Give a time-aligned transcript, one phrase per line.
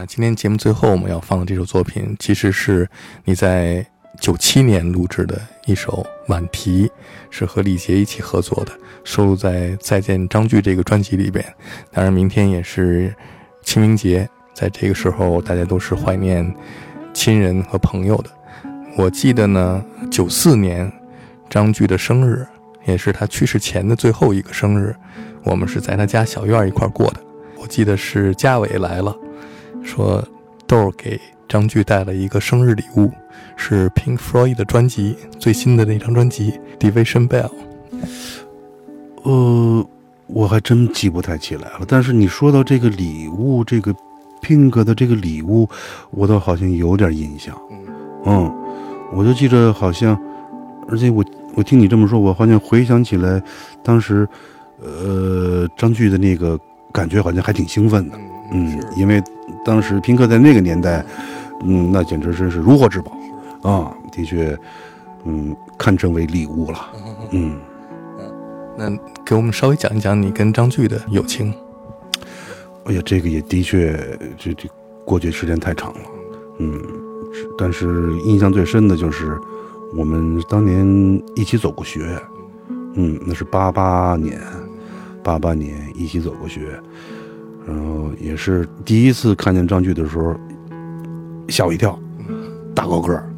[0.00, 2.88] 那今天节目最后我们要放的这首作品，其实是
[3.24, 3.84] 你在
[4.20, 5.36] 九七年录制的
[5.66, 6.86] 一首《晚题》，
[7.30, 8.70] 是和李杰一起合作的，
[9.02, 11.44] 收录在《再见张炬》这个专辑里边。
[11.90, 13.12] 当然，明天也是
[13.64, 16.48] 清明节，在这个时候，大家都是怀念
[17.12, 18.30] 亲人和朋友的。
[18.96, 20.88] 我记得呢，九四年
[21.50, 22.46] 张炬的生日，
[22.86, 24.94] 也是他去世前的最后一个生日，
[25.42, 27.20] 我们是在他家小院一块过的。
[27.56, 29.12] 我记得是嘉伟来了，
[29.82, 30.22] 说
[30.66, 33.10] 豆儿给张炬带了一个生日礼物，
[33.56, 37.48] 是 Pink Floyd 的专辑最新的那张专辑《Division Bell》。
[39.22, 39.86] 呃，
[40.26, 41.80] 我还真记不太起来了。
[41.88, 43.94] 但是你说到这个礼物，这个
[44.42, 45.68] Pink 的这个礼物，
[46.10, 47.56] 我倒好像有点印象。
[48.24, 48.52] 嗯，
[49.12, 50.18] 我就记着好像，
[50.88, 51.24] 而且我
[51.54, 53.42] 我听你这么说，我好像回想起来，
[53.82, 54.28] 当时，
[54.80, 56.58] 呃，张炬的那个
[56.92, 58.18] 感觉好像还挺兴奋的。
[58.52, 59.22] 嗯，因为
[59.64, 61.04] 当时平克在那个年代，
[61.64, 63.12] 嗯，那简直真是如获至宝
[63.62, 63.92] 啊！
[64.12, 64.56] 的确，
[65.24, 66.78] 嗯，堪称为礼物了。
[67.30, 67.58] 嗯，
[68.76, 68.90] 那
[69.24, 71.52] 给我们稍微讲一讲你跟张炬的友情。
[72.84, 73.98] 哎呀，这个也的确，
[74.38, 74.68] 这这
[75.04, 76.00] 过去时间太长了。
[76.58, 76.80] 嗯，
[77.58, 79.38] 但是印象最深的就是
[79.94, 82.18] 我们当年一起走过学。
[82.94, 84.40] 嗯，那是八八年，
[85.22, 86.80] 八八年一起走过学。
[87.68, 90.34] 然后也是第一次看见张炬的时候，
[91.48, 91.98] 吓我一跳，
[92.74, 93.28] 大高个儿，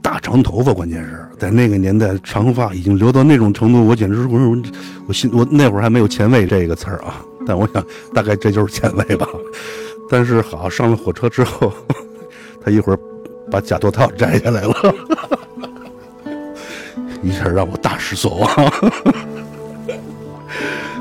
[0.00, 4.56] 大长头发，关键是在那个年代，长发已经留到那种程度，我简直是我我
[5.08, 9.26] 我心我那会儿还没有前卫这个词儿啊， 但我想大概这就是前卫吧。
[10.08, 11.72] 但是好上了火车之后，
[12.64, 12.98] 他一会儿
[13.50, 14.94] 把假头套摘下来了，
[17.20, 18.48] 一下让我大失所望。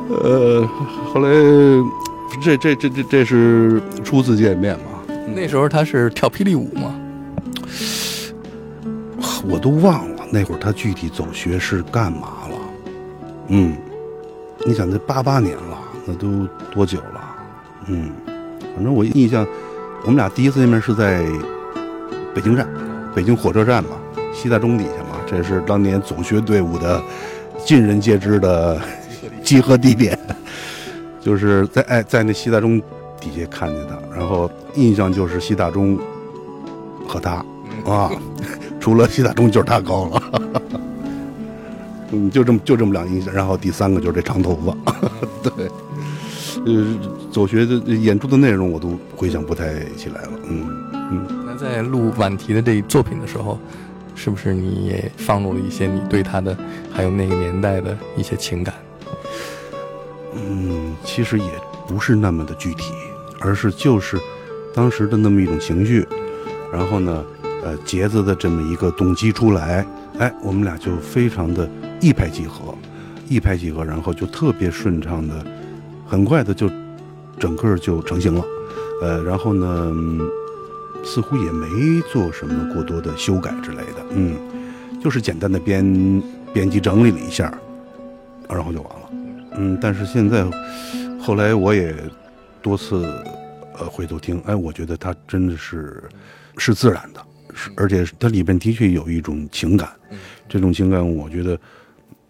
[0.10, 0.68] 呃，
[1.14, 1.30] 后来。
[2.42, 5.16] 这这这这这是初次见面嘛？
[5.36, 6.96] 那时候他是跳霹雳舞吗？
[9.48, 12.58] 我都忘了那会儿他具体走学是干嘛了。
[13.50, 13.76] 嗯，
[14.66, 17.36] 你想那八八年了，那都多久了？
[17.88, 18.12] 嗯，
[18.76, 19.46] 反正我印象，
[20.04, 21.24] 我们俩第一次见面是在
[22.34, 22.68] 北京站，
[23.14, 23.92] 北京火车站嘛，
[24.34, 27.02] 西大钟底下嘛，这是当年总学队伍的
[27.64, 28.82] 尽人皆知的
[29.44, 30.18] 集合地点。
[31.26, 32.80] 就是在哎，在那西大钟
[33.20, 35.98] 底下看见他，然后印象就是西大钟
[37.08, 37.44] 和他
[37.84, 38.12] 啊，
[38.80, 40.24] 除了西大钟就是他高了，
[42.14, 43.34] 嗯，就这么就这么两印象。
[43.34, 44.94] 然后第三个就是这长头发，
[45.42, 45.68] 对，
[46.64, 46.96] 呃，
[47.32, 51.28] 走学的演出的内容我都回想不太起来了，嗯嗯。
[51.44, 53.58] 那在录晚提的这作品的时候，
[54.14, 56.56] 是不是你也放入了一些你对他的
[56.94, 58.76] 还有那个年代的一些情感？
[61.16, 61.50] 其实也
[61.88, 62.92] 不是那么的具体，
[63.40, 64.20] 而是就是
[64.74, 66.06] 当时的那么一种情绪，
[66.74, 67.24] 然后呢，
[67.64, 69.86] 呃，节子的这么一个动机出来，
[70.20, 71.70] 哎，我们俩就非常的
[72.02, 72.76] 一拍即合，
[73.30, 75.34] 一拍即合，然后就特别顺畅的，
[76.06, 76.70] 很快的就
[77.40, 78.44] 整个就成型了，
[79.02, 79.94] 呃，然后呢，
[81.02, 84.36] 似乎也没做什么过多的修改之类的，嗯，
[85.02, 86.22] 就是简单的编
[86.52, 87.58] 编辑整理了一下，
[88.50, 89.10] 然后就完了。
[89.58, 90.46] 嗯，但是现在，
[91.26, 91.92] 后来我也
[92.62, 93.04] 多次
[93.80, 96.04] 呃回头听，哎，我觉得它真的是
[96.56, 97.26] 是自然的，
[97.56, 99.90] 是而且它里边的确有一种情感，
[100.48, 101.60] 这种情感我觉得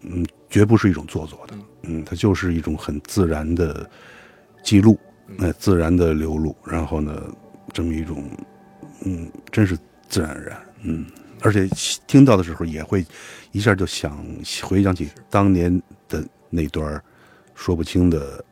[0.00, 3.86] 嗯绝不是一种做作的，嗯，它就是一种很自然的
[4.62, 4.98] 记录，
[5.36, 7.22] 那自然的流露，然后呢
[7.74, 8.24] 这么一种
[9.04, 9.76] 嗯真是
[10.08, 11.04] 自然而然，嗯，
[11.42, 11.68] 而且
[12.06, 13.04] 听到的时候也会
[13.52, 14.26] 一下就想
[14.62, 16.98] 回想起当年的那段
[17.54, 18.42] 说不清的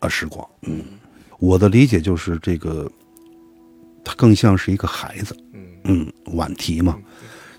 [0.00, 0.82] 啊时光，嗯，
[1.38, 2.90] 我的理解就是这个，
[4.04, 5.36] 他更像是一个孩子，
[5.84, 6.98] 嗯，晚提嘛，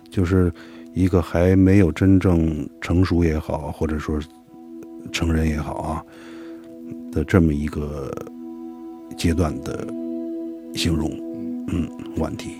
[0.09, 0.51] 就是
[0.93, 4.19] 一个还没有真正成熟也好，或者说
[5.11, 6.05] 成人也好啊
[7.11, 8.11] 的这么一个
[9.17, 9.85] 阶段的
[10.73, 11.11] 形容，
[11.67, 12.51] 嗯，晚提，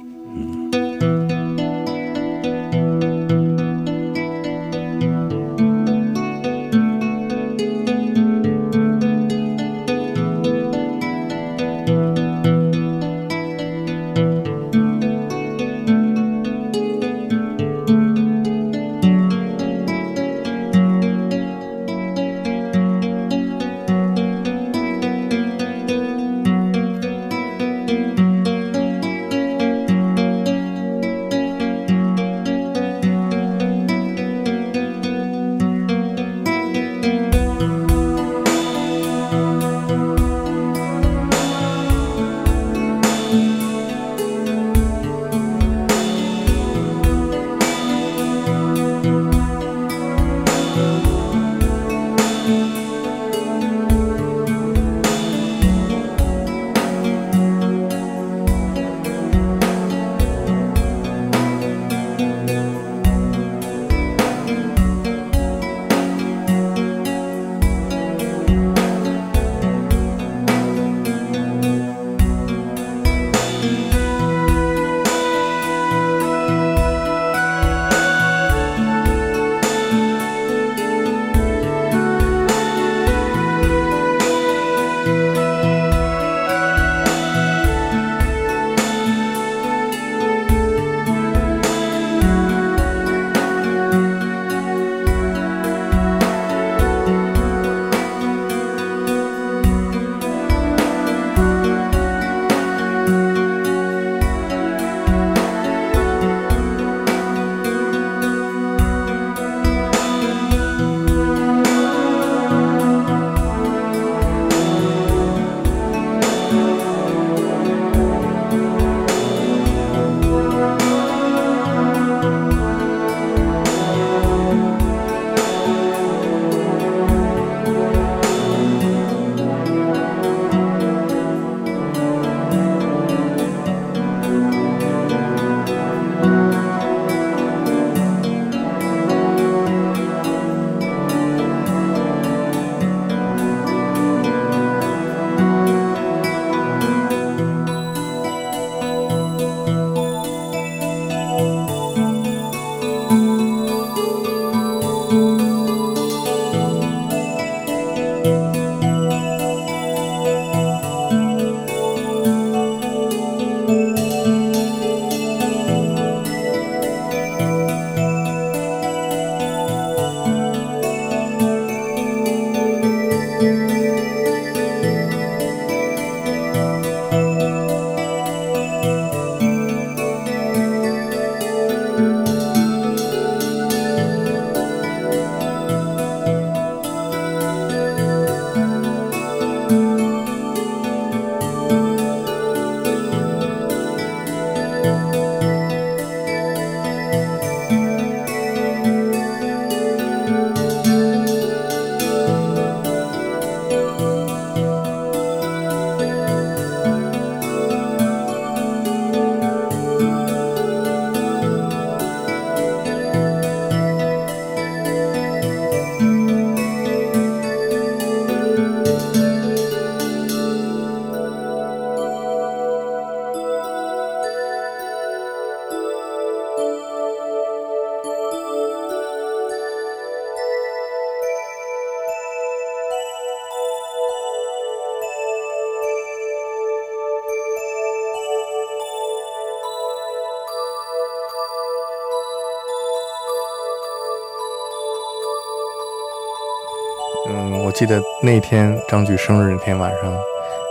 [247.79, 250.13] 记得那天张炬生日那天晚上，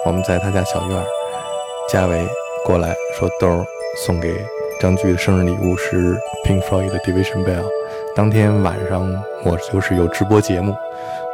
[0.05, 1.06] 我们在他家小院儿，
[1.88, 2.28] 嘉伟
[2.66, 3.64] 过来说豆儿
[4.05, 4.44] 送给
[4.78, 7.64] 张炬的生日礼物是 Pink Floyd 的 Division Bell。
[8.14, 9.11] 当天晚上
[9.42, 10.76] 我就是有直播节目，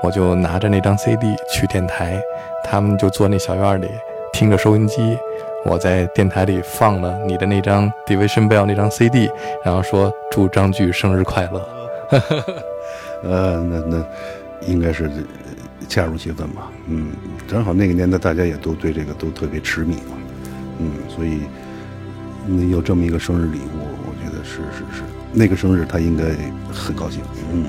[0.00, 2.22] 我就拿着那张 CD 去电台，
[2.62, 3.90] 他们就坐那小院里
[4.32, 5.18] 听着收音机，
[5.64, 9.28] 我在电台里放了你的那张 Division Bell 那张 CD，
[9.64, 11.68] 然后说祝张炬生日快乐。
[13.28, 14.04] 呃，那那
[14.60, 15.10] 应该是
[15.88, 16.70] 恰如其分吧。
[16.88, 17.08] 嗯，
[17.46, 20.16] 正好那个年代大家也都对这个都特别痴迷嘛。
[20.78, 21.40] 嗯，所以
[22.46, 26.24] 你有这么一个生日礼物，我觉得是是是，那个生日他应该
[26.72, 27.22] 很高兴。
[27.52, 27.66] 嗯，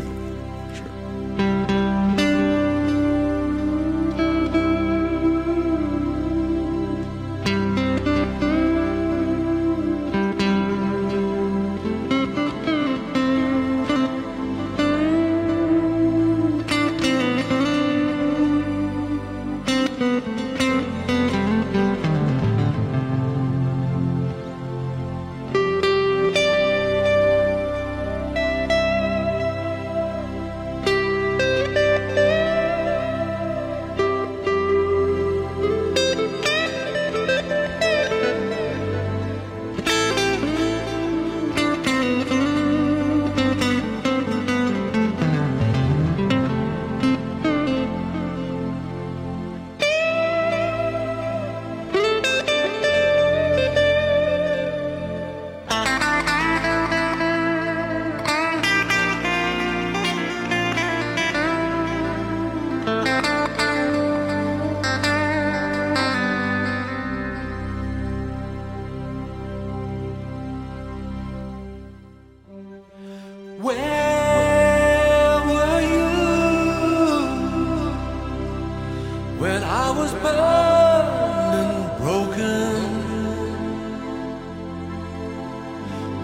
[79.40, 83.06] when I was burned and broken?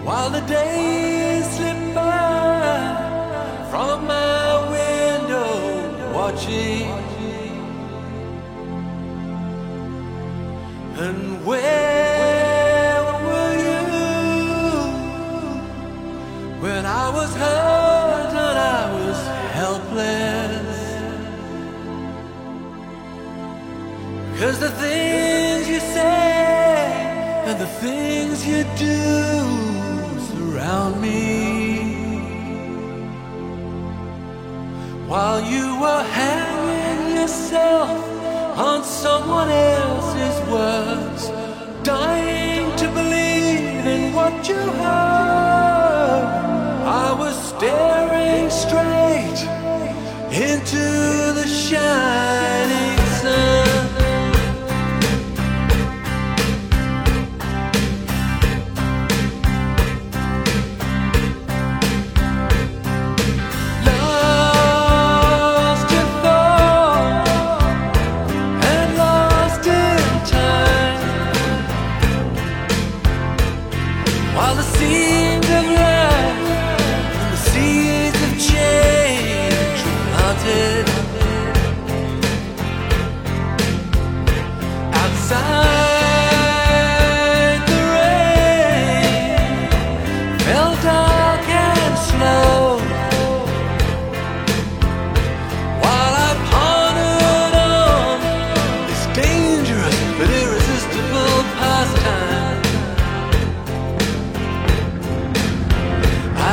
[0.04, 7.02] While the days slip by from my window, watching.
[11.04, 11.91] And where
[24.42, 26.92] Cause the things you say
[27.46, 28.98] and the things you do
[30.30, 31.94] surround me.
[35.06, 37.90] While you were hanging yourself
[38.58, 41.28] on someone else's words,
[41.84, 46.26] dying to believe in what you heard,
[47.04, 49.40] I was staring straight
[50.34, 52.21] into the shine.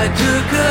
[0.01, 0.69] I took a